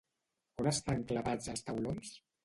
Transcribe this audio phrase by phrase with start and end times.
[0.61, 2.15] On estan clavats els taulons?